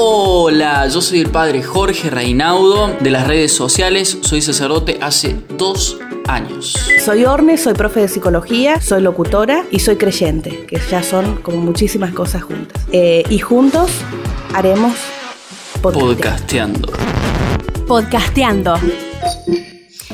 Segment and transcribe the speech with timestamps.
[0.00, 5.98] Hola, yo soy el padre Jorge Reinaudo de las redes sociales, soy sacerdote hace dos
[6.28, 6.76] años.
[7.04, 11.56] Soy Orne, soy profe de psicología, soy locutora y soy creyente, que ya son como
[11.56, 12.80] muchísimas cosas juntas.
[12.92, 13.90] Eh, y juntos
[14.54, 14.94] haremos
[15.82, 16.92] podcasteando.
[17.88, 18.74] Podcasteando.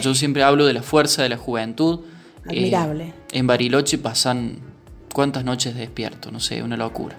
[0.00, 2.00] Yo siempre hablo de la fuerza de la juventud.
[2.46, 3.08] Admirable.
[3.08, 4.60] Eh, en Bariloche pasan
[5.12, 7.18] cuántas noches despierto, no sé, una locura.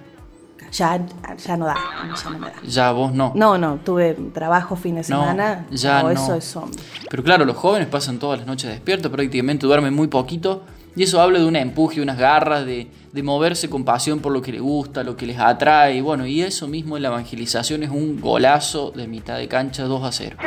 [0.77, 0.99] Ya,
[1.45, 1.75] ya no da,
[2.23, 2.53] ya no me da.
[2.67, 3.31] Ya vos no.
[3.35, 5.65] No, no, tuve trabajo fin de No, semana.
[5.71, 6.09] ya o no.
[6.11, 6.81] eso es hombre.
[7.09, 10.63] Pero claro, los jóvenes pasan todas las noches despiertos, prácticamente duermen muy poquito.
[10.97, 14.41] Y eso habla de un empuje, unas garras, de, de moverse con pasión por lo
[14.41, 15.95] que les gusta, lo que les atrae.
[15.97, 19.83] Y bueno, y eso mismo en la evangelización es un golazo de mitad de cancha
[19.83, 20.37] 2 a 0.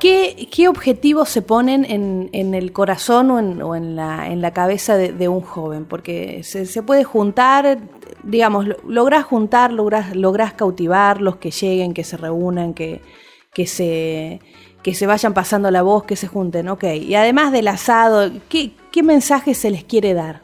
[0.00, 4.52] ¿Qué, objetivos se ponen en, en el corazón o en, o en la, en la
[4.52, 5.84] cabeza de, un joven?
[5.84, 7.78] Porque se, puede juntar,
[8.24, 13.02] digamos, lo- lográs juntar, lográs, lográs cautivar los que lleguen, que se reúnan, que,
[13.66, 14.40] se,
[14.82, 16.84] que se vayan pasando la voz, que se junten, ok.
[16.94, 20.40] Y además del asado, ¿qué, qué mensaje se les quiere dar?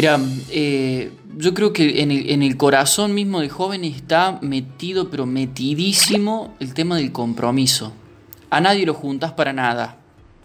[0.00, 6.54] Mira, eh, yo creo que en el, corazón mismo de joven está metido, pero metidísimo,
[6.58, 7.92] el tema del compromiso.
[8.48, 9.98] A nadie lo juntas para nada.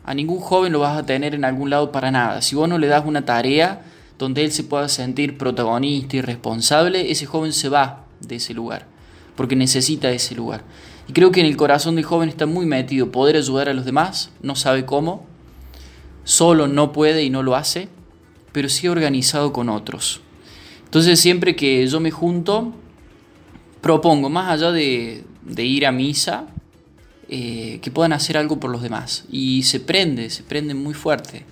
[0.03, 2.41] A ningún joven lo vas a tener en algún lado para nada.
[2.41, 3.85] Si vos no le das una tarea
[4.19, 8.85] donde él se pueda sentir protagonista y responsable, ese joven se va de ese lugar,
[9.37, 10.65] porque necesita ese lugar.
[11.07, 13.85] Y creo que en el corazón del joven está muy metido poder ayudar a los
[13.85, 15.25] demás, no sabe cómo,
[16.25, 17.87] solo no puede y no lo hace,
[18.55, 20.21] pero sí organizado con otros.
[20.85, 22.71] Entonces siempre que yo me junto,
[23.81, 25.25] propongo, más allá de,
[25.57, 26.47] ir a misa,
[27.27, 29.25] eh, que puedan hacer algo por los demás.
[29.29, 31.43] Y se prende, se prende muy fuerte,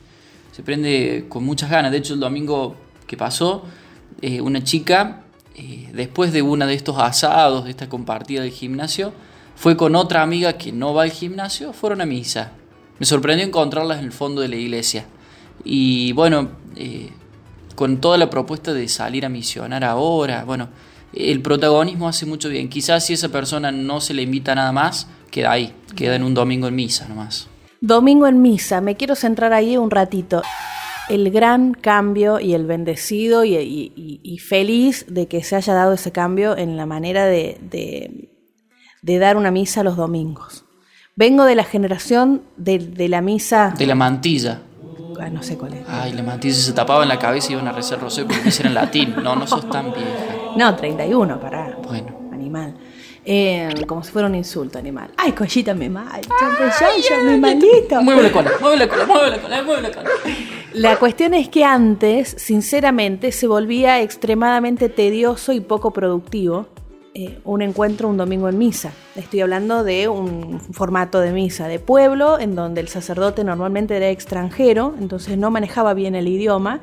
[0.53, 1.91] se prende con muchas ganas.
[1.91, 3.65] De hecho, el domingo que pasó,
[4.21, 5.23] eh, una chica,
[5.57, 9.11] eh, después de una de estos asados, de esta compartida del gimnasio,
[9.57, 12.53] fue con otra amiga que no va al gimnasio, fueron a misa.
[12.97, 15.05] Me sorprendió encontrarlas en el fondo de la iglesia.
[15.63, 17.09] Y bueno, eh,
[17.75, 20.69] con toda la propuesta de salir a misionar ahora, bueno,
[21.13, 22.69] el protagonismo hace mucho bien.
[22.69, 26.33] Quizás si esa persona no se le invita nada más, queda ahí, queda en un
[26.33, 27.47] domingo en misa nomás.
[27.81, 30.41] Domingo en misa, me quiero centrar ahí un ratito.
[31.09, 35.73] El gran cambio y el bendecido y, y- y- y feliz de que se haya
[35.73, 38.29] dado ese cambio en la manera de, de-
[39.01, 40.63] de dar una misa los domingos.
[41.17, 43.73] Vengo de la generación de, de la misa...
[43.77, 44.61] De la mantilla.
[45.19, 45.87] Ah, no sé cuál es.
[45.87, 48.61] Ay, la mantilla se tapaba en la cabeza y iban a rezar rosario porque misa
[48.61, 49.15] era en latín.
[49.23, 50.53] No, no sos tan vieja.
[50.57, 51.77] No, 31, pará.
[51.83, 52.29] Bueno.
[52.31, 52.75] Animal.
[53.25, 55.11] Eh, como si fuera un insulto, animal.
[55.17, 56.21] Ay, collita mi mal.
[56.39, 58.01] Champeyaya, mi malito.
[58.01, 60.09] Mueve la cola, mueve la cola, mueve la cola, mueve la cola.
[60.73, 66.67] La cuestión es que antes, sinceramente, se volvía extremadamente tedioso y poco productivo
[67.15, 68.91] eh, un encuentro un domingo en misa.
[69.15, 74.09] Estoy hablando de un formato de misa de pueblo, en donde el sacerdote normalmente era
[74.09, 76.81] extranjero, entonces no manejaba bien el idioma,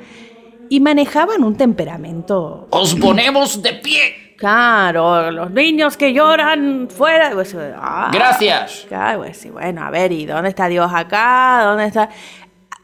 [0.68, 4.34] y manejaban un temperamento Os ponemos de pie.
[4.36, 7.32] Claro, los niños que lloran fuera.
[7.32, 8.86] Pues, ah, Gracias.
[8.88, 11.62] claro, pues, bueno, a ver, ¿y dónde está Dios acá?
[11.64, 12.08] ¿Dónde está?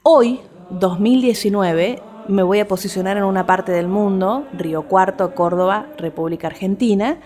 [0.02, 0.40] Hoy,
[0.70, 7.18] 2019, me voy a posicionar en una parte del mundo, Río Cuarto, Córdoba, República Argentina.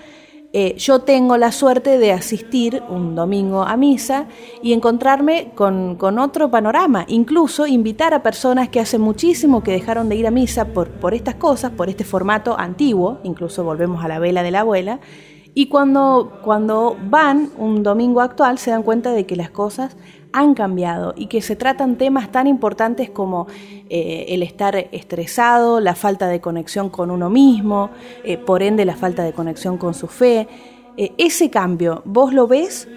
[0.52, 4.26] Eh, yo tengo la suerte de asistir un domingo a misa
[4.62, 10.08] y encontrarme con, con otro panorama, incluso invitar a personas que hace muchísimo que dejaron
[10.08, 14.08] de ir a misa por, por estas cosas, por este formato antiguo, incluso volvemos a
[14.08, 14.98] la vela de la abuela,
[15.54, 19.96] y cuando, cuando van un domingo actual se dan cuenta de que las cosas
[20.32, 23.46] han cambiado y que se tratan temas tan importantes como
[23.88, 27.90] eh, el estar estresado, la falta de conexión con uno mismo,
[28.24, 30.48] eh, por ende la falta de conexión con su fe.
[30.96, 32.88] Eh, ese cambio, ¿vos lo ves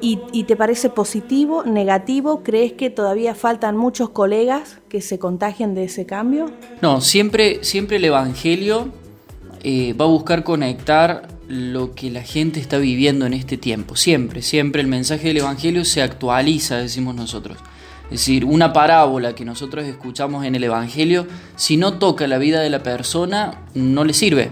[0.00, 2.42] y, y te parece positivo, negativo?
[2.42, 6.50] ¿Crees que todavía faltan muchos colegas que se contagien de ese cambio?
[6.80, 8.88] No, siempre, siempre el Evangelio
[9.64, 13.96] va a buscar conectar lo que la gente está viviendo en este tiempo.
[13.96, 17.58] Siempre, siempre el mensaje del Evangelio se actualiza, decimos nosotros.
[18.04, 22.60] Es decir, una parábola que nosotros escuchamos en el Evangelio, si no toca la vida
[22.60, 24.50] de la persona, no le sirve.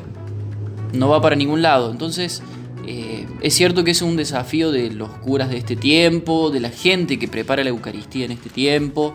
[0.92, 1.90] No va para ningún lado.
[1.90, 2.42] Entonces,
[2.86, 6.70] eh, es cierto que es un desafío de los curas de este tiempo, de la
[6.70, 9.14] gente que prepara la Eucaristía en este tiempo.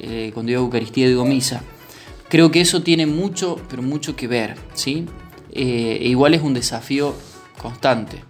[0.00, 1.62] Eh, cuando digo Eucaristía digo misa.
[2.28, 5.06] Creo que eso tiene mucho, pero mucho que ver, ¿sí?
[5.58, 7.14] Eh, igual es un desafío
[7.60, 8.22] constante,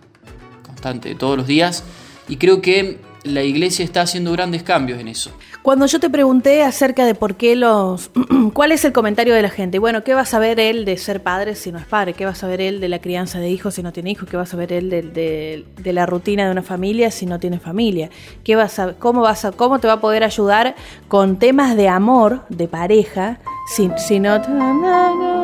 [0.62, 1.82] constante todos los días.
[2.28, 5.32] Y creo que la iglesia está haciendo grandes cambios en eso.
[5.62, 8.11] Cuando yo te pregunté acerca de por qué los...
[8.52, 9.81] ¿Cuál es el comentario de la gente?
[9.81, 12.14] Bueno, ¿qué va a saber él de ser padre si no es padre?
[12.14, 14.28] ¿Qué va a saber él de la crianza de hijos si no tiene hijos?
[14.28, 18.11] ¿Qué va a saber él de, la rutina de una familia si no tiene familia?
[18.44, 20.76] ¿Qué va a saber- cómo, vas ¿Cómo te va a poder ayudar
[21.08, 23.40] con temas de amor, de pareja,
[23.75, 25.36] si, si no...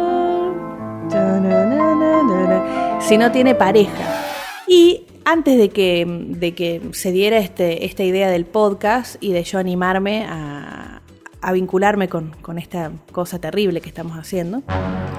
[3.01, 4.25] Si no tiene pareja.
[4.67, 9.45] Y antes de que, de que se diera este, esta idea del podcast y de
[9.45, 11.03] yo animarme a,
[11.43, 14.63] a vincularme con, con esta cosa terrible que estamos haciendo,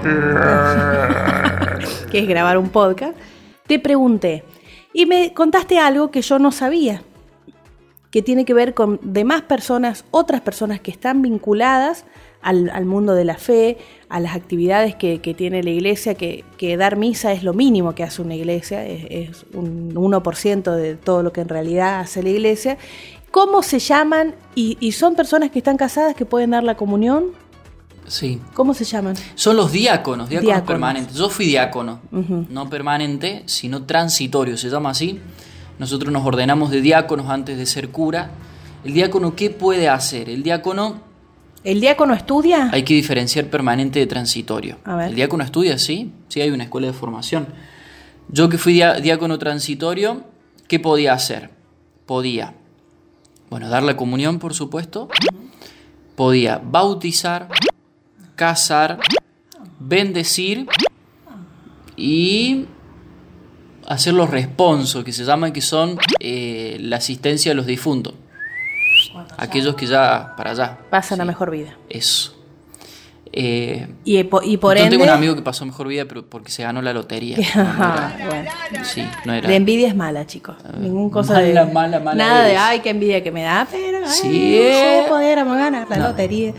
[2.10, 3.16] que es grabar un podcast,
[3.66, 4.44] te pregunté
[4.92, 7.02] y me contaste algo que yo no sabía,
[8.10, 12.06] que tiene que ver con demás personas, otras personas que están vinculadas
[12.44, 16.44] al, al mundo de la fe, a las actividades que, que tiene la iglesia, que,
[16.58, 20.94] que dar misa es lo mínimo que hace una iglesia, es, es un 1% de
[20.94, 22.76] todo lo que en realidad hace la iglesia.
[23.30, 24.34] ¿Cómo se llaman?
[24.54, 27.32] Y, y son personas que están casadas que pueden dar la comunión.
[28.06, 28.38] Sí.
[28.52, 29.16] ¿Cómo se llaman?
[29.34, 30.68] Son los diáconos, diáconos, Diáconos.
[30.68, 31.16] permanentes.
[31.16, 35.18] Yo fui diácono, no permanente, sino transitorio, se llama así.
[35.78, 38.30] Nosotros nos ordenamos de diáconos antes de ser cura.
[38.84, 40.28] El diácono, ¿qué puede hacer?
[40.28, 41.00] El diácono,
[41.64, 42.68] ¿El diácono estudia?
[42.70, 44.78] hay que diferenciar permanente de transitorio.
[44.84, 45.08] A ver.
[45.08, 47.46] El diácono estudia, sí, sí hay una escuela de formación.
[48.28, 50.24] Yo que fui diácono transitorio,
[50.68, 51.50] ¿qué podía hacer?
[52.06, 52.54] Podía,
[53.48, 55.08] bueno, dar la comunión, por supuesto.
[56.16, 57.48] Podía bautizar,
[58.36, 58.98] casar,
[59.78, 60.66] bendecir
[61.96, 62.66] y
[63.86, 68.14] hacer los responsos, que se llaman, que son eh, la asistencia a los difuntos.
[69.36, 70.78] Aquellos que ya, para allá.
[70.90, 71.76] Pasan a Sí, mejor vida.
[71.88, 72.32] Eso.
[73.36, 74.90] Eh, Y, po- y por yo ende...
[74.96, 77.36] tengo un amigo que pasó mejor vida, pero porque se ganó la lotería.
[77.56, 78.50] No, no Ajá, era- bueno.
[78.84, 79.48] sí, no era.
[79.48, 80.56] La envidia es mala, chicos.
[80.78, 81.72] Ningún cosa mala, de.
[81.72, 82.62] mala, mala Nada de, eres.
[82.62, 83.98] ay, qué envidia que me da, pero.
[83.98, 85.04] Ay, Sí, eh.
[85.08, 86.08] pudiéramos ganar la No.
[86.08, 86.50] lotería.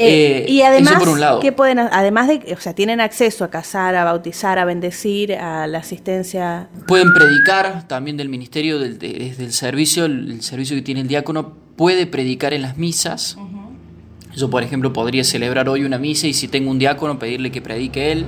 [0.00, 1.40] Eh, Eh, y además, eso por un lado.
[1.40, 5.66] ¿qué pueden, además de, o sea, tienen acceso a casar, a bautizar, a bendecir, a
[5.66, 6.68] la asistencia.
[6.86, 11.00] Pueden predicar también del ministerio, del, de- desde el servicio, el, el servicio que tiene
[11.00, 13.38] el diácono, puede predicar en las misas.
[14.34, 17.62] Yo, por ejemplo, podría celebrar hoy una misa y si tengo un diácono, pedirle que
[17.62, 18.26] predique él.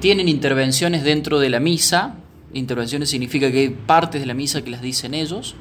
[0.00, 2.16] Tienen intervenciones dentro de la misa.
[2.52, 5.54] Intervenciones significa que hay partes de la misa que las dicen ellos.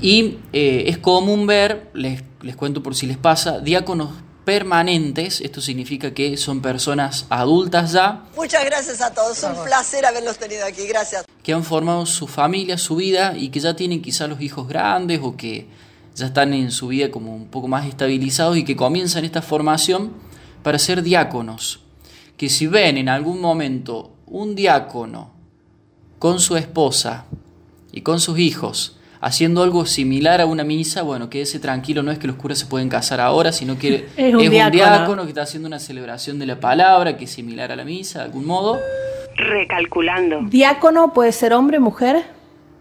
[0.00, 4.10] Y eh, es común ver, les, les cuento por si les pasa, diáconos
[4.46, 5.42] permanentes.
[5.42, 9.42] Esto significa que son personas adultas ya, Muchas gracias a todos.
[9.42, 10.86] Un placer haberlos tenido aquí.
[10.86, 11.26] Gracias.
[11.42, 15.20] que han formado su familia, su vida y que ya tienen quizá los hijos grandes
[15.22, 15.66] o que
[16.18, 20.12] ya están en su vida como un poco más estabilizados y que comienzan esta formación
[20.62, 21.80] para ser diáconos.
[22.36, 25.30] Que si ven en algún momento un diácono
[26.18, 27.24] con su esposa
[27.92, 32.18] y con sus hijos haciendo algo similar a una misa, bueno, quédese tranquilo, no es
[32.20, 34.70] que los curas se pueden casar ahora, sino que Es un diácono.
[34.70, 38.20] diácono que está haciendo una celebración de la palabra que es similar a la misa
[38.20, 38.78] de algún modo.
[39.36, 40.40] Recalculando.
[40.42, 42.24] Diácono puede ser hombre, mujer,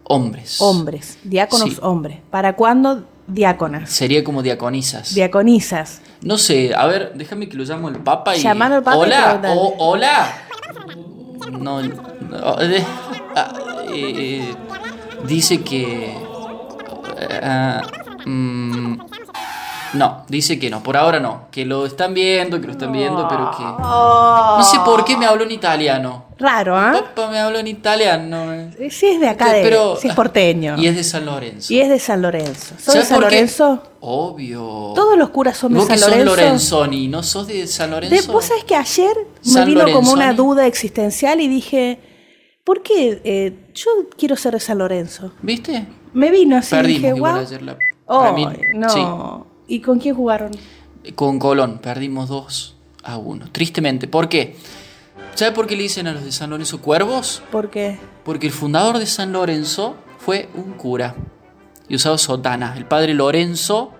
[0.03, 0.57] Hombres.
[0.61, 1.17] hombres.
[1.23, 1.77] Diáconos, Sí.
[1.81, 2.19] hombres.
[2.29, 3.89] ¿Para cuándo diáconas?
[3.89, 5.13] Sería como diaconisas.
[5.13, 6.01] Diaconisas.
[6.21, 8.41] no sé, a ver, déjame que lo llamo el Papa y.
[8.41, 9.53] Llamalo al Papa y Hola, preguntale.
[9.59, 10.33] o- hola.
[11.51, 12.83] No, no, eh,
[13.35, 13.53] ah,
[13.93, 14.53] eh,
[15.27, 16.13] dice que.
[17.41, 17.81] ah,
[18.25, 18.97] mm,
[19.93, 21.47] no, dice que no, por ahora no.
[21.51, 23.63] Que lo están viendo, que lo están viendo, pero que.
[23.63, 26.25] No sé por qué me habló en italiano.
[26.39, 26.91] Raro, ¿ah?
[26.93, 28.53] Papá me habló en italiano.
[28.53, 28.89] eh.
[28.91, 30.75] Sí, es de acá, de, Pero- sí es porteño.
[30.77, 31.73] Y es de San Lorenzo.
[31.73, 32.75] Y es de San Lorenzo.
[32.77, 33.23] ¿Sos de ¿Sabes San qué?
[33.25, 33.83] Lorenzo?
[34.01, 34.91] Obvio.
[34.95, 36.35] Todos los curas son de Vos San que sos Lorenzo.
[36.35, 38.31] Lorenzoni, ¿no sos de San De- Lorenzo?
[38.31, 39.15] Vos sabés que ayer
[39.53, 41.99] me vino como una duda existencial y dije,
[42.63, 45.31] ¿por qué eh, yo quiero ser de San Lorenzo?
[45.41, 45.87] ¿Viste?
[46.13, 47.35] Me vino así, Perdimos dije, wow.
[47.35, 47.77] ayer la...
[48.05, 48.89] Oh, mí, no.
[48.89, 49.01] sí.
[49.67, 50.51] ¿Y con quién jugaron?
[51.15, 53.51] Con Colón, perdimos 2 a 1.
[53.51, 54.07] Tristemente.
[54.07, 54.55] ¿Por qué?
[55.35, 57.41] ¿Sabe por qué le dicen a los de San Lorenzo cuervos?
[57.51, 61.15] Porque Porque el fundador de San Lorenzo fue un cura
[61.89, 63.93] y usaba sotana, el padre Lorenzo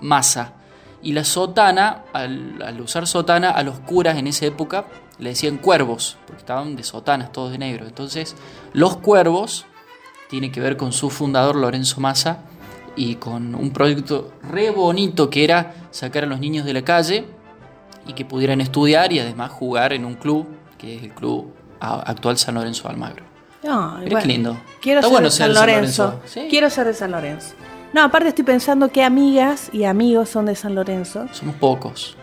[0.00, 0.54] Massa.
[1.02, 4.86] Y la sotana, al, al usar sotana, a los curas en esa época
[5.18, 7.86] le decían cuervos, porque estaban de sotanas, todos de negro.
[7.86, 8.34] Entonces,
[8.72, 9.66] los cuervos
[10.30, 12.38] tiene que ver con su fundador Lorenzo Massa
[12.96, 17.24] y con un proyecto re bonito que era sacar a los niños de la calle
[18.06, 20.46] y que pudieran estudiar y además jugar en un club,
[20.78, 23.24] que es el club actual San Lorenzo Almagro.
[24.00, 24.56] Mira qué lindo.
[24.80, 26.04] Quiero Está ser bueno de San Lorenzo.
[26.04, 26.22] Lorenzo.
[26.26, 26.46] Sí.
[26.50, 27.54] Quiero ser de San Lorenzo.
[27.94, 31.26] No, aparte estoy pensando qué amigas y amigos son de San Lorenzo.
[31.32, 32.16] Somos pocos.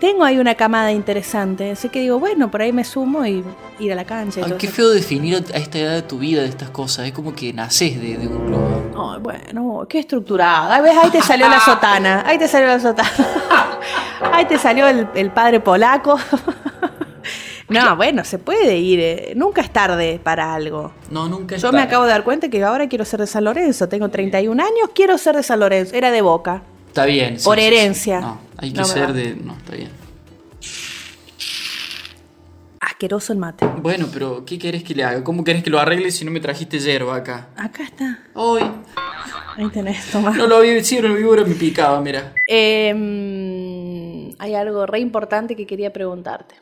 [0.00, 3.44] Tengo ahí una camada interesante, así que digo, bueno, por ahí me sumo y
[3.78, 4.40] ir a la cancha.
[4.40, 4.76] y Ay, qué eso.
[4.76, 7.06] feo definir a esta edad de tu vida de estas cosas.
[7.06, 8.96] Es como que naces de, de un club.
[8.98, 10.80] Ay, bueno, qué estructurada.
[10.80, 12.22] Ves, ahí te salió la sotana.
[12.26, 13.10] Ahí te salió la sotana.
[14.32, 16.18] Ahí te salió el, el padre polaco.
[17.68, 18.98] No, bueno, se puede ir.
[19.00, 20.90] eh, Nunca es tarde para algo.
[21.08, 23.44] No, nunca es Yo me acabo de dar cuenta que ahora quiero ser de San
[23.44, 23.88] Lorenzo.
[23.88, 25.94] Tengo 31 años, quiero ser de San Lorenzo.
[25.94, 26.62] Era de Boca.
[26.90, 27.38] Está bien.
[27.38, 28.20] sí, Por sí, herencia.
[28.20, 29.36] No, hay que No ser de.
[29.36, 29.90] No, está bien.
[32.80, 33.64] Asqueroso el mate.
[33.76, 35.22] Bueno, pero ¿qué querés que le haga?
[35.22, 37.48] ¿Cómo querés que lo arregle si no me trajiste hierba acá?
[37.56, 38.18] Acá está.
[38.34, 38.62] Hoy.
[39.56, 40.30] Ahí tenés, toma.
[40.30, 42.32] No lo vi, sí, no lo vi, ahora me picaba, mira.
[42.48, 46.54] Eh, mm, hay algo re importante que quería preguntarte.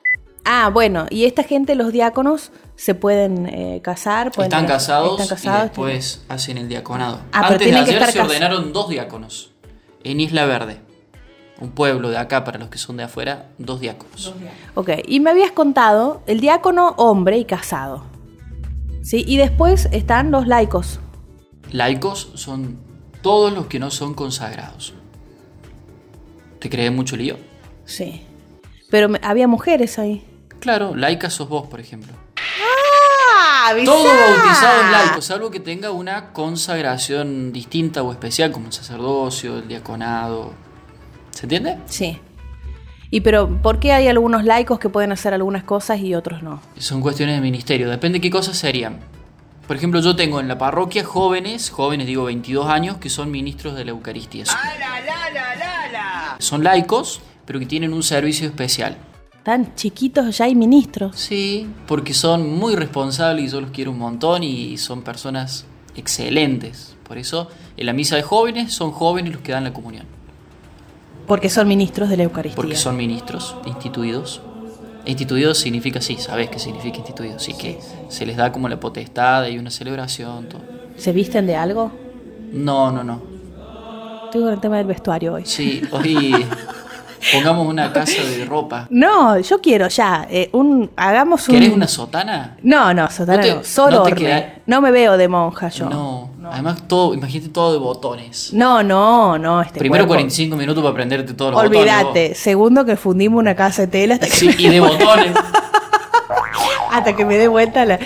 [0.44, 4.30] Ah, bueno, y esta gente, los diáconos, se pueden eh, casar.
[4.32, 5.60] pueden Están tener- casados, Están casados.
[5.60, 7.20] y después hacen el diaconado.
[7.32, 9.52] Ah, pero Antes de que ayer estar se ordenaron dos diáconos.
[10.08, 10.80] En Isla Verde.
[11.60, 14.34] Un pueblo de acá, para los que son de afuera, dos diáconos.
[14.74, 18.04] Ok, y me habías contado el diácono hombre y casado.
[19.02, 19.22] ¿Sí?
[19.26, 20.98] Y después están los laicos.
[21.72, 22.78] Laicos son
[23.20, 24.94] todos los que no son consagrados.
[26.58, 27.36] ¿Te crees mucho lío?
[27.84, 28.22] Sí.
[28.90, 30.24] Pero había mujeres ahí.
[30.58, 32.14] Claro, laica sos vos, por ejemplo.
[33.68, 33.84] ¡Ah!
[33.84, 39.58] Todo bautizado es laico, salvo que tenga una consagración distinta o especial, como el sacerdocio,
[39.58, 40.52] el diaconado.
[41.30, 41.78] ¿Se entiende?
[41.86, 42.18] Sí.
[43.10, 46.60] Y pero, ¿por qué hay algunos laicos que pueden hacer algunas cosas y otros no?
[46.78, 49.00] Son cuestiones de ministerio, depende qué cosas serían.
[49.66, 53.74] Por ejemplo, yo tengo en la parroquia jóvenes, jóvenes digo 22 años, que son ministros
[53.74, 54.44] de la Eucaristía.
[56.38, 58.96] Son laicos, pero que tienen un servicio especial.
[59.48, 61.16] Tan chiquitos ya hay ministros.
[61.16, 65.64] Sí, porque son muy responsables y yo los quiero un montón y son personas
[65.96, 66.94] excelentes.
[67.02, 70.04] Por eso, en la misa de jóvenes son jóvenes los que dan la comunión.
[71.26, 72.56] Porque son ministros de la Eucaristía.
[72.56, 74.42] Porque son ministros instituidos.
[75.06, 77.36] Instituidos significa, sí, sabes qué significa instituido.
[77.36, 77.78] Así que
[78.10, 80.60] se les da como la potestad, hay una celebración, todo.
[80.98, 81.90] ¿Se visten de algo?
[82.52, 83.22] No, no, no.
[84.26, 85.46] Estoy con el tema del vestuario hoy.
[85.46, 86.34] Sí, hoy
[87.32, 88.86] pongamos una casa de ropa.
[88.90, 90.26] No, yo quiero ya.
[90.30, 91.54] eh, un, hagamos un.
[91.54, 92.56] ¿Querés una sotana?
[92.62, 93.64] No, no, sotana No te- no.
[93.64, 94.20] Solo no te orbe.
[94.24, 95.88] queda- No me veo de monja yo.
[95.88, 96.30] No.
[96.50, 98.54] Además, todo, imagínate todo de botones.
[98.54, 99.60] No, no, no.
[99.60, 102.04] Este Primero cuerpo- 45 minutos para aprenderte todos los Olvídate.
[102.04, 102.38] botones.
[102.38, 104.32] Segundo, que fundimos una casa de tela hasta que.
[104.32, 105.32] Sí, y de botones.
[106.90, 107.98] hasta que me dé vuelta la.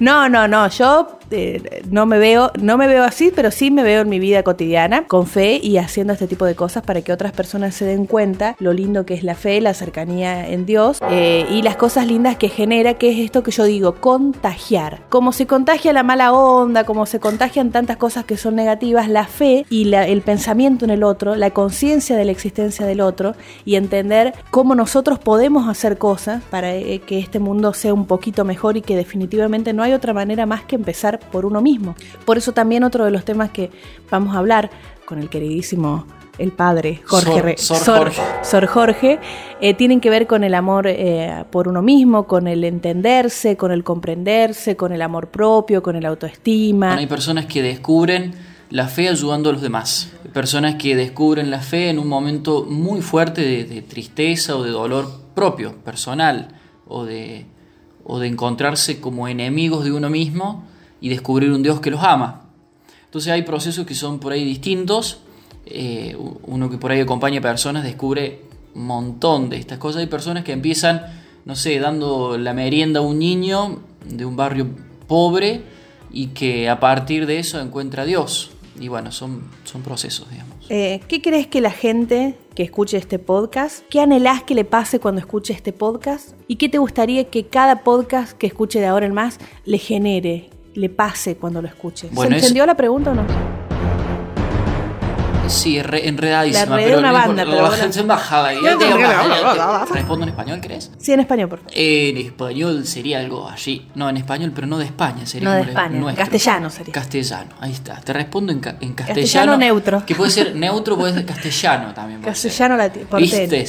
[0.00, 0.68] No, no, no.
[0.68, 4.18] Yo eh, no me veo, no me veo así, pero sí me veo en mi
[4.18, 7.84] vida cotidiana, con fe y haciendo este tipo de cosas para que otras personas se
[7.84, 11.76] den cuenta lo lindo que es la fe, la cercanía en Dios eh, y las
[11.76, 15.00] cosas lindas que genera, que es esto que yo digo, contagiar.
[15.08, 19.26] Como se contagia la mala onda, como se contagian tantas cosas que son negativas, la
[19.26, 23.76] fe y el pensamiento en el otro, la conciencia de la existencia del otro y
[23.76, 28.76] entender cómo nosotros podemos hacer cosas para eh, que este mundo sea un poquito mejor
[28.76, 31.94] y que definitivamente no hay otra manera más que empezar por uno mismo.
[32.24, 33.70] Por eso también otro de los temas que
[34.10, 34.70] vamos a hablar
[35.04, 36.06] con el queridísimo
[36.38, 38.22] el padre Jorge Sor- Sor Sor- Jorge.
[38.44, 39.18] Sor Jorge,
[39.60, 43.72] eh, tienen que ver con el amor eh, por uno mismo, con el entenderse, con
[43.72, 46.86] el comprenderse, con el amor propio, con el autoestima.
[46.88, 48.34] Bueno, hay personas que descubren
[48.70, 50.12] la fe ayudando a los demás.
[50.32, 54.70] Personas que descubren la fe en un momento muy fuerte de, de tristeza o de
[54.70, 56.48] dolor propio, personal,
[56.86, 57.46] o de,
[58.04, 60.64] o de encontrarse como enemigos de uno mismo
[61.00, 62.42] y descubrir un Dios que los ama.
[63.04, 65.20] Entonces hay procesos que son por ahí distintos.
[65.66, 68.42] Eh, uno que por ahí acompaña personas descubre
[68.74, 70.00] un montón de estas cosas.
[70.00, 71.02] Hay personas que empiezan,
[71.44, 74.68] no sé, dando la merienda a un niño de un barrio
[75.06, 75.62] pobre
[76.10, 78.50] y que a partir de eso encuentra a Dios.
[78.80, 80.54] Y bueno, son, son procesos, digamos.
[80.68, 85.00] Eh, ¿Qué crees que la gente que escuche este podcast, qué anhelás que le pase
[85.00, 86.34] cuando escuche este podcast?
[86.46, 90.50] ¿Y qué te gustaría que cada podcast que escuche de ahora en más le genere,
[90.78, 92.08] le pase cuando lo escuche?
[92.12, 93.24] Bueno, ¿Se es- entendió la pregunta o no?
[95.48, 96.76] Sí, es re- enredadísima.
[96.76, 97.76] La pero una banda, pero la bueno.
[97.82, 98.52] gente embajada.
[98.52, 98.58] Y-
[99.92, 100.90] ¿Respondo en español, crees?
[100.98, 101.72] Sí, en español, por favor.
[101.74, 103.88] En español sería algo allí.
[103.94, 105.24] No, en español, pero no de España.
[105.24, 106.22] Sería No de España, nuestro.
[106.22, 106.92] castellano sería.
[106.92, 107.98] Castellano, ahí está.
[108.00, 109.22] Te respondo en, ca- en castellano.
[109.22, 110.04] Castellano neutro.
[110.04, 112.20] Que puede ser neutro, puede ser castellano también.
[112.20, 112.32] puede.
[112.34, 113.06] Castellano latino.
[113.16, 113.66] ¿Viste?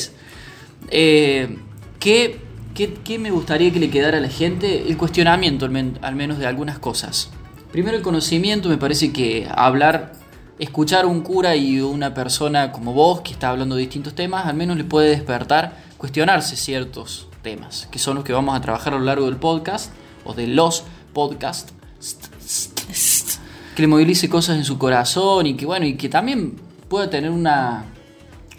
[0.92, 1.58] Eh,
[1.98, 2.42] ¿qué,
[2.80, 4.88] qué, qué me gustaría que le quedara a la gente?
[4.88, 7.30] El cuestionamiento, al, men- al menos de algunas cosas.
[7.74, 8.70] Primero, el conocimiento.
[8.70, 10.14] Me parece que hablar,
[10.60, 14.46] escuchar a un cura y una persona como vos que está hablando de distintos temas,
[14.46, 18.94] al menos le puede despertar cuestionarse ciertos temas, que son los que vamos a trabajar
[18.94, 19.92] a lo largo del podcast
[20.24, 21.74] o de los podcasts.
[23.76, 26.56] Que le movilice cosas en su corazón y que bueno, y que también
[26.88, 27.84] pueda tener una,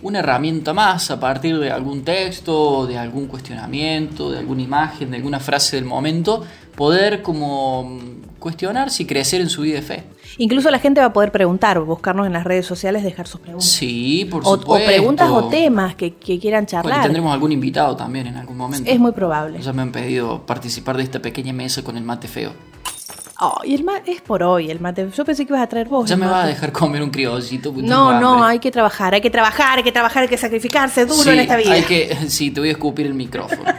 [0.03, 5.17] una herramienta más a partir de algún texto, de algún cuestionamiento, de alguna imagen, de
[5.19, 10.05] alguna frase del momento, poder como mm, cuestionarse y crecer en su vida de fe.
[10.39, 13.69] Incluso la gente va a poder preguntar, buscarnos en las redes sociales, dejar sus preguntas.
[13.69, 14.73] Sí, por o, supuesto.
[14.73, 17.03] o preguntas o temas que, que quieran Bueno, y charlar.
[17.03, 18.91] tendremos algún invitado también en algún momento.
[18.91, 19.61] Es muy probable.
[19.61, 22.53] Ya me han pedido participar de esta pequeña mesa con el mate feo.
[23.43, 25.09] Oh, y el mate es por hoy, el mate.
[25.17, 26.09] Yo pensé que ibas a traer vos.
[26.09, 27.73] Ya me vas a dejar comer un criollito.
[27.73, 28.49] porque No, no, hambre.
[28.51, 31.41] hay que trabajar, hay que trabajar, hay que trabajar, hay que sacrificarse duro Sí, en
[31.41, 31.73] esta vida.
[31.73, 33.63] Hay que, sí, te voy a escupir el micrófono.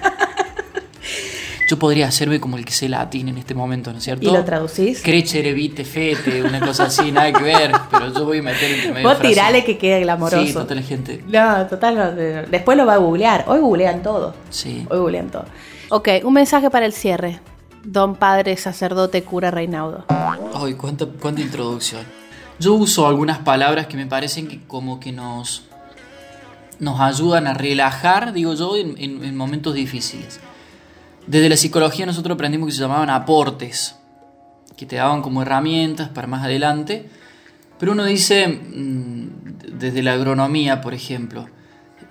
[1.67, 4.27] Yo podría hacerme como el que sé latín en este momento, ¿no es cierto?
[4.27, 5.01] ¿Y lo traducís?
[5.01, 7.71] Crecere, vite, fete, una cosa así, nada que ver.
[7.89, 9.33] Pero yo voy a meter entre medio Vos frase.
[9.33, 10.45] tirale que quede glamoroso.
[10.45, 11.23] Sí, total gente.
[11.27, 13.45] No, total, no, de- después lo va a googlear.
[13.47, 14.35] Hoy googlean todo.
[14.49, 14.85] Sí.
[14.89, 15.45] Hoy googlean todo.
[15.91, 17.39] Ok, un mensaje para el cierre.
[17.83, 20.05] Don Padre, sacerdote, cura Reinaudo.
[20.53, 22.01] Ay, cuánta, cuánta introducción.
[22.59, 25.63] Yo uso algunas palabras que me parecen que como que nos,
[26.79, 30.39] nos ayudan a relajar, digo yo, en, en- en momentos difíciles.
[31.25, 33.95] Desde la psicología nosotros aprendimos que se llamaban aportes,
[34.77, 37.09] que te daban como herramientas para más adelante.
[37.79, 39.27] Pero uno dice, mm,
[39.79, 41.47] desde la agronomía, por ejemplo,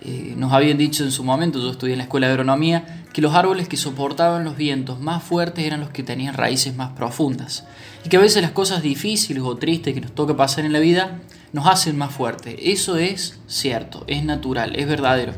[0.03, 3.21] eh, nos habían dicho en su momento, yo estudié en la escuela de agronomía, que
[3.21, 7.65] los árboles que soportaban los vientos más fuertes eran los que tenían raíces más profundas.
[8.05, 10.79] Y que a veces las cosas difíciles o tristes que nos toca pasar en la
[10.79, 11.19] vida
[11.53, 12.55] nos hacen más fuertes.
[12.63, 15.33] Eso es cierto, es natural, es verdadero.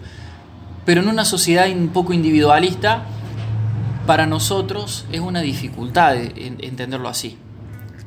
[0.85, 3.05] Pero en una sociedad un poco individualista,
[4.07, 7.39] para nosotros es una dificultad en- entenderlo así.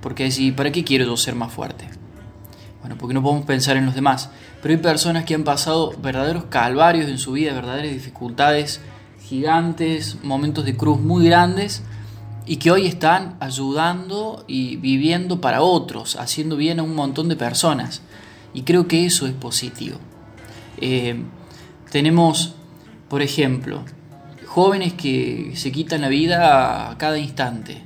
[0.01, 1.87] Porque decir, ¿para qué quiero yo ser más fuerte?
[2.85, 4.29] Bueno, porque no podemos pensar en los demás.
[4.61, 8.79] Pero hay personas que han pasado verdaderos calvarios en su vida, verdaderas dificultades
[9.23, 11.81] gigantes, momentos de cruz muy grandes,
[12.45, 17.35] y que hoy están ayudando y viviendo para otros, haciendo bien a un montón de
[17.35, 18.03] personas.
[18.53, 19.97] Y creo que eso es positivo.
[20.79, 21.23] Eh,
[21.89, 22.53] tenemos,
[23.09, 23.83] por ejemplo,
[24.45, 27.83] jóvenes que se quitan la vida a cada instante.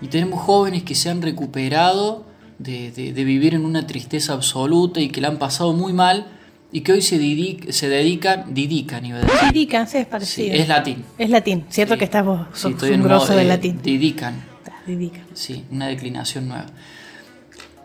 [0.00, 2.29] Y tenemos jóvenes que se han recuperado
[2.60, 6.26] de, de- de vivir en una tristeza absoluta y que la han pasado muy mal
[6.72, 9.38] y que hoy se, dedi- se dedican, dedican, iba a decir.
[9.52, 10.54] Dedican, sí, es Sí, parecido.
[10.54, 11.04] es latín.
[11.18, 11.98] Es latín, cierto Sí.
[11.98, 13.80] que estás vos, Sí, sos estoy un grosso del eh, latín.
[13.82, 14.44] Dedican.
[14.86, 15.24] Dedican.
[15.34, 16.66] Sí, una declinación nueva.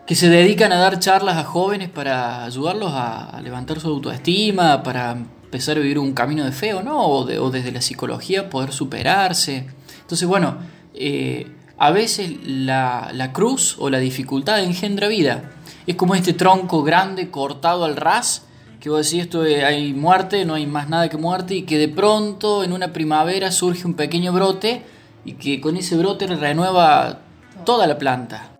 [0.06, 4.82] Que se dedican a dar charlas a jóvenes para ayudarlos a, a levantar su autoestima,
[4.84, 7.80] para empezar a vivir un camino de fe o no, o, de- o desde la
[7.80, 9.66] psicología poder superarse.
[10.02, 10.58] Entonces, bueno,
[10.94, 15.50] eh, a veces la, la cruz o la dificultad engendra vida.
[15.86, 18.42] Es como este tronco grande cortado al ras,
[18.80, 21.78] que vos decís, esto es- hay muerte, no hay más nada que muerte, y que
[21.78, 24.82] de pronto en una primavera surge un pequeño brote
[25.24, 27.20] y que con ese brote renueva
[27.64, 28.50] toda la planta.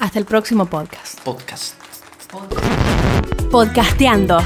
[0.00, 1.20] Hasta el próximo podcast.
[1.20, 1.74] Podcast.
[3.50, 4.38] Podcasteando.